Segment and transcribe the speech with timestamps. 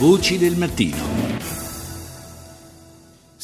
[0.00, 1.19] Voci del mattino.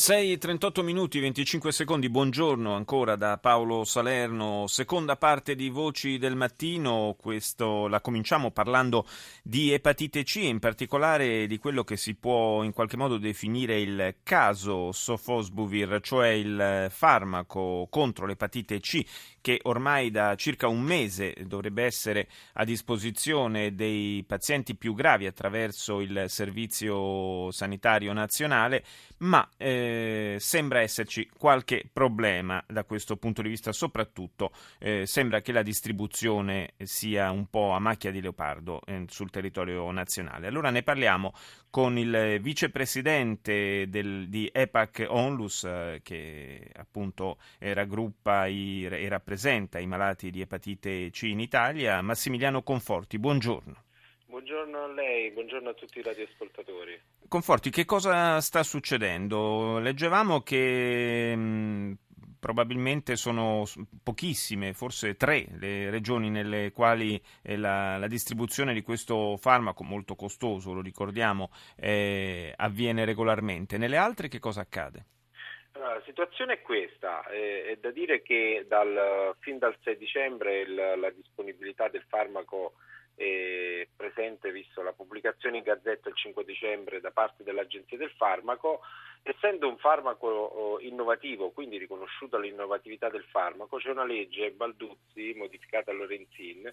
[0.07, 7.17] 6.38 minuti 25 secondi, buongiorno ancora da Paolo Salerno, seconda parte di Voci del Mattino,
[7.19, 9.05] Questo, la cominciamo parlando
[9.43, 14.19] di epatite C, in particolare di quello che si può in qualche modo definire il
[14.23, 19.05] caso Sofosbuvir, cioè il farmaco contro l'epatite C
[19.41, 26.01] che ormai da circa un mese dovrebbe essere a disposizione dei pazienti più gravi attraverso
[26.01, 28.85] il Servizio Sanitario Nazionale,
[29.19, 29.96] ma eh,
[30.39, 36.75] sembra esserci qualche problema da questo punto di vista, soprattutto eh, sembra che la distribuzione
[36.83, 40.47] sia un po' a macchia di leopardo eh, sul territorio nazionale.
[40.47, 41.33] Allora ne parliamo
[41.71, 49.87] con il vicepresidente del, di EPAC Onlus, eh, che appunto raggruppa i, e rappresenta i
[49.87, 53.19] malati di epatite C in Italia, Massimiliano Conforti.
[53.19, 53.86] Buongiorno.
[54.47, 56.97] Buongiorno a lei, buongiorno a tutti i radioascoltatori.
[57.27, 59.81] Conforti, che cosa sta succedendo?
[59.81, 61.99] Leggevamo che mh,
[62.39, 63.65] probabilmente sono
[64.05, 70.15] pochissime, forse tre, le regioni nelle quali eh, la, la, distribuzione di questo farmaco, molto
[70.15, 73.79] costoso, lo ricordiamo, eh, avviene regolarmente.
[73.79, 75.07] Nelle altre che cosa accade?
[75.73, 80.75] la situazione è questa, eh, è da dire che dal, fin dal 6 dicembre il,
[80.75, 82.75] la disponibilità del farmaco
[83.17, 88.81] è presente visto la pubblicazione in gazzetta il 5 dicembre da parte dell'Agenzia del Farmaco,
[89.23, 95.91] essendo un farmaco oh, innovativo, quindi riconosciuta l'innovatività del farmaco, c'è una legge Balduzzi modificata
[95.91, 96.73] a Lorenzin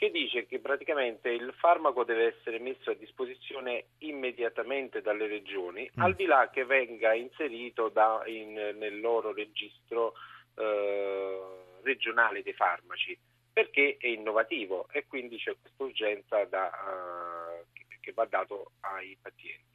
[0.00, 6.02] che dice che praticamente il farmaco deve essere messo a disposizione immediatamente dalle regioni, mm.
[6.02, 10.14] al di là che venga inserito da, in, nel loro registro
[10.54, 11.38] eh,
[11.82, 13.18] regionale dei farmaci,
[13.52, 19.68] perché è innovativo e quindi c'è questa urgenza uh, che, che va dato ai pazienti.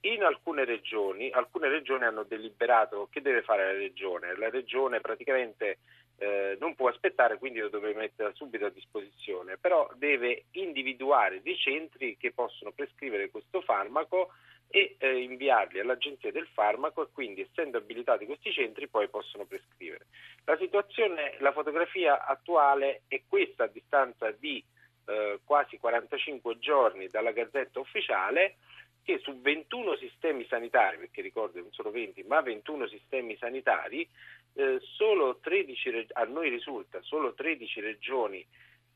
[0.00, 4.36] In alcune regioni, alcune regioni hanno deliberato che deve fare la regione.
[4.36, 5.78] La regione praticamente
[6.18, 11.56] eh, non può aspettare, quindi lo deve mettere subito a disposizione, però deve individuare dei
[11.56, 14.32] centri che possono prescrivere questo farmaco
[14.74, 20.06] e eh, inviarli all'agenzia del farmaco e quindi essendo abilitati questi centri poi possono prescrivere.
[20.46, 24.60] La situazione, la fotografia attuale è questa a distanza di
[25.06, 28.56] eh, quasi 45 giorni dalla gazzetta ufficiale
[29.04, 34.08] che su 21 sistemi sanitari, perché ricordo non sono 20, ma 21 sistemi sanitari,
[34.54, 38.44] eh, solo 13, a noi risulta, solo 13 regioni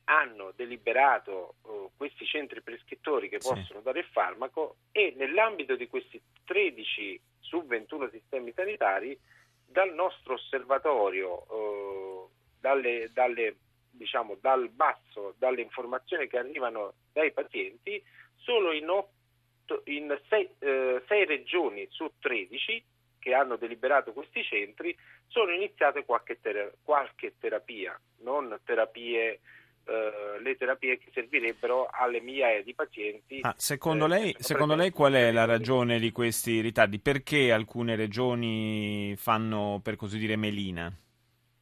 [0.09, 3.83] hanno deliberato uh, questi centri prescrittori che possono sì.
[3.83, 9.19] dare il farmaco e nell'ambito di questi 13 su 21 sistemi sanitari
[9.65, 12.29] dal nostro osservatorio, uh,
[12.59, 13.57] dalle, dalle,
[13.91, 18.01] diciamo, dal basso, dalle informazioni che arrivano dai pazienti,
[18.37, 22.83] solo in 8 in 6 eh, regioni su 13
[23.19, 24.97] che hanno deliberato questi centri
[25.27, 29.41] sono iniziate qualche, ter- qualche terapia, non terapie
[29.89, 33.39] Uh, le terapie che servirebbero alle migliaia di pazienti.
[33.41, 36.99] Ah, secondo, eh, lei, secondo lei, qual è la ragione di questi ritardi?
[36.99, 40.95] Perché alcune regioni fanno, per così dire, melina?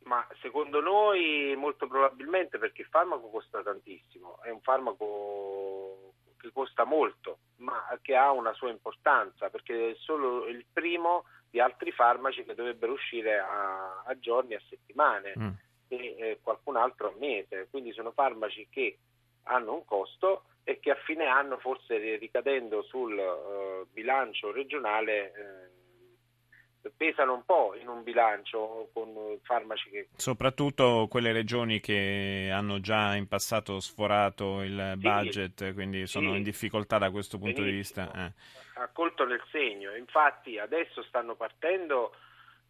[0.04, 6.84] Ma secondo noi molto probabilmente perché il farmaco costa tantissimo, è un farmaco che costa
[6.84, 12.44] molto, ma che ha una sua importanza, perché è solo il primo di altri farmaci
[12.44, 15.50] che dovrebbero uscire a, a giorni, a settimane mm.
[15.88, 17.68] E eh, qualcun altro a mese.
[17.70, 18.98] Quindi sono farmaci che
[19.44, 26.92] hanno un costo e che a fine anno, forse ricadendo sul uh, bilancio regionale, eh,
[26.96, 30.08] pesano un po' in un bilancio con farmaci che...
[30.16, 36.38] Soprattutto quelle regioni che hanno già in passato sforato il sì, budget, quindi sono sì,
[36.38, 38.06] in difficoltà da questo punto benissimo.
[38.06, 38.26] di vista.
[38.26, 38.82] Eh.
[38.82, 42.14] Ha colto nel segno, infatti adesso stanno partendo,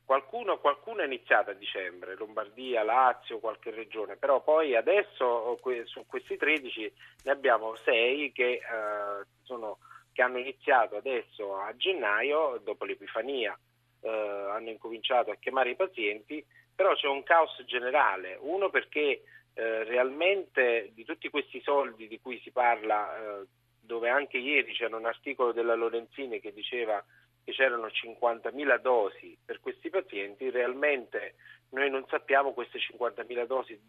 [0.08, 6.38] qualcuno, qualcuno è iniziato a dicembre, Lombardia, Lazio, qualche regione, però poi adesso su questi
[6.38, 9.80] 13 ne abbiamo 6 che, eh, sono,
[10.14, 13.60] che hanno iniziato adesso a gennaio, dopo l'Epifania
[14.00, 16.42] eh, hanno incominciato a chiamare i pazienti,
[16.74, 19.24] però c'è un caos generale, uno perché
[19.56, 23.46] eh, realmente di tutti questi soldi di cui si parla, eh,
[23.82, 27.04] dove anche ieri c'era un articolo della Lorenzini che diceva
[27.48, 31.36] che c'erano 50.000 dosi per questi pazienti, realmente
[31.70, 33.80] noi non sappiamo queste 50.000 dosi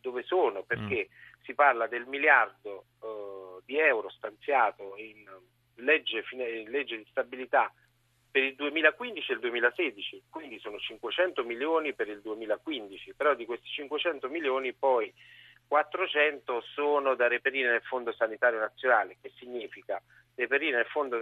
[0.00, 1.42] dove sono, perché mm.
[1.44, 5.24] si parla del miliardo eh, di euro stanziato in
[5.76, 7.72] legge, in legge di stabilità
[8.32, 13.44] per il 2015 e il 2016, quindi sono 500 milioni per il 2015, però di
[13.44, 15.14] questi 500 milioni poi
[15.68, 20.02] 400 sono da reperire nel Fondo Sanitario Nazionale, che significa
[20.34, 21.18] reperire nel Fondo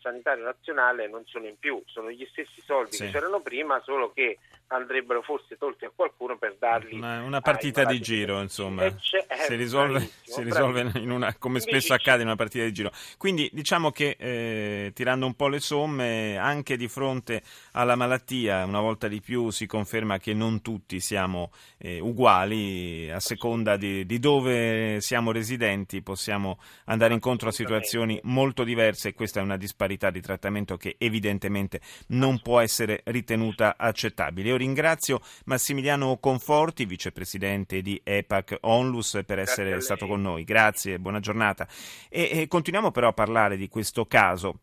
[0.00, 3.04] Sanitario Nazionale non sono in più, sono gli stessi soldi sì.
[3.04, 7.84] che c'erano prima, solo che andrebbero forse tolti a qualcuno per darli Ma una partita
[7.84, 8.84] di giro, insomma.
[8.84, 12.90] Eh, si risolve, si risolve una, come spesso accade in una partita di giro.
[13.16, 17.42] Quindi diciamo che eh, tirando un po' le somme, anche di fronte
[17.72, 23.20] alla malattia, una volta di più si conferma che non tutti siamo eh, uguali, a
[23.20, 29.40] seconda di, di dove siamo residenti possiamo andare incontro a situazioni molto diverse e questa
[29.40, 34.48] è una disparità di trattamento che evidentemente non può essere ritenuta accettabile.
[34.48, 40.44] Io ringrazio Massimiliano Conforti, vicepresidente di EPAC Onlus, per essere stato con noi.
[40.44, 41.66] Grazie, buona giornata.
[42.08, 44.60] E, e continuiamo però a parlare di questo caso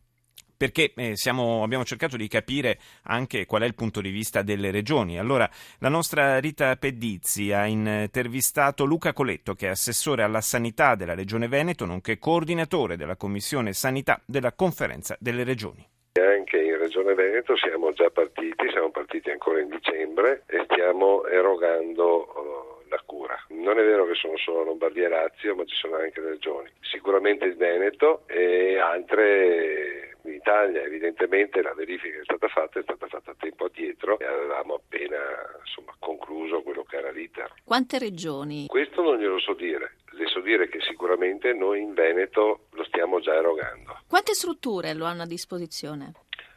[0.63, 2.77] perché eh, siamo, abbiamo cercato di capire
[3.07, 5.19] anche qual è il punto di vista delle regioni.
[5.19, 5.49] Allora,
[5.79, 11.49] la nostra Rita Pedizzi ha intervistato Luca Coletto, che è assessore alla sanità della Regione
[11.49, 15.85] Veneto, nonché coordinatore della Commissione Sanità della Conferenza delle Regioni.
[16.13, 22.72] Anche in Regione Veneto siamo già partiti, siamo partiti ancora in dicembre e stiamo erogando
[22.93, 23.35] la cura.
[23.49, 26.69] Non è vero che sono solo Lombardia e Lazio, ma ci sono anche le regioni.
[26.81, 32.83] Sicuramente il Veneto e altre in Italia evidentemente la verifica che è stata fatta è
[32.83, 35.17] stata fatta tempo addietro e avevamo appena
[35.59, 37.53] insomma, concluso quello che era l'iter.
[37.63, 38.67] Quante regioni?
[38.67, 39.95] Questo non glielo so dire.
[40.11, 43.99] Le so dire che sicuramente noi in Veneto lo stiamo già erogando.
[44.07, 46.13] Quante strutture lo hanno a disposizione?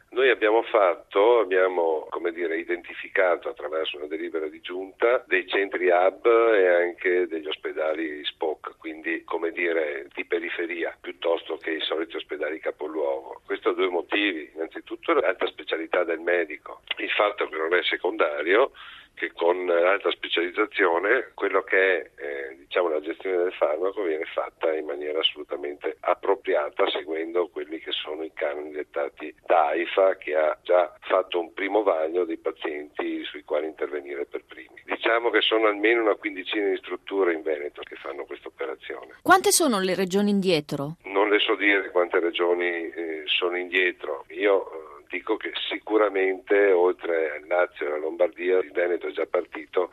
[0.09, 6.67] Noi abbiamo fatto, abbiamo dire, identificato attraverso una delibera di giunta dei centri hub e
[6.67, 13.41] anche degli ospedali SPOC, quindi come dire di periferia piuttosto che i soliti ospedali capoluogo.
[13.45, 18.71] Questo ha due motivi, innanzitutto l'alta specialità del medico, il fatto che non è secondario
[19.17, 24.71] che con alta specializzazione quello che è eh, diciamo, la gestione del farmaco viene fatta
[24.75, 30.55] in maniera assolutamente appropriata seguendo quelli che sono i canoni dettati da AIFA che ha
[30.61, 34.83] già fatto un primo vaglio dei pazienti sui quali intervenire per primi.
[34.85, 39.15] Diciamo che sono almeno una quindicina di strutture in Veneto che fanno questa operazione.
[39.23, 40.97] Quante sono le regioni indietro?
[41.05, 44.25] Non le so dire quante regioni eh, sono indietro.
[44.29, 44.76] Io
[45.09, 49.91] dico che sicuramente oltre al Lazio e alla Lombardia il Veneto è già partito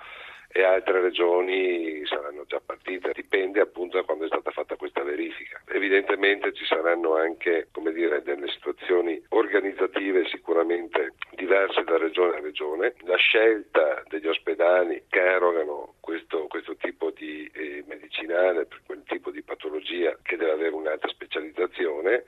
[0.57, 5.61] e altre regioni saranno già partite, dipende appunto da quando è stata fatta questa verifica.
[5.67, 13.17] Evidentemente ci saranno anche dire, delle situazioni organizzative sicuramente diverse da regione a regione, la
[13.17, 19.43] scelta degli ospedali che erogano questo, questo tipo di eh, medicinale per quel tipo di
[19.43, 22.25] patologia che deve avere un'alta specializzazione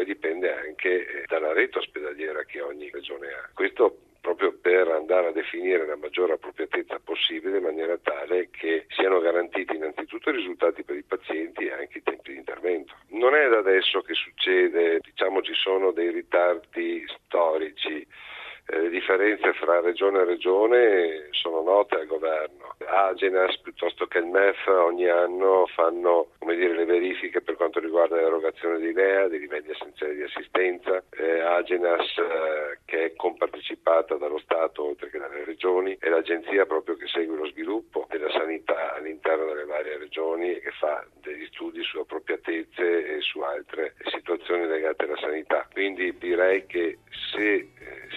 [0.00, 3.50] poi dipende anche eh, dalla rete ospedaliera che ogni regione ha.
[3.52, 9.20] Questo proprio per andare a definire la maggiore appropriatezza possibile in maniera tale che siano
[9.20, 12.94] garantiti innanzitutto i risultati per i pazienti e anche i tempi di intervento.
[13.08, 18.06] Non è da adesso che succede, diciamo ci sono dei ritardi storici
[18.72, 22.76] eh, le differenze fra regione e regione sono note al governo.
[22.86, 28.78] Agenas piuttosto che il MEF ogni anno fanno dire, le verifiche per quanto riguarda l'erogazione
[28.78, 31.02] di LEA, dei livelli essenziali di assistenza.
[31.10, 36.96] Eh, Agenas eh, che è compartecipata dallo Stato oltre che dalle regioni è l'agenzia proprio
[36.96, 41.82] che segue lo sviluppo della sanità all'interno delle varie regioni e che fa degli studi
[41.82, 45.66] su appropriatezze e su altre situazioni legate alla sanità.
[45.72, 46.98] Quindi direi che
[47.32, 47.68] se eh,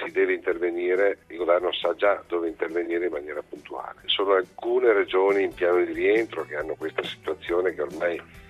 [0.03, 4.01] si deve intervenire, il governo sa già dove intervenire in maniera puntuale.
[4.05, 8.41] Sono alcune regioni in piano di rientro che hanno questa situazione che ormai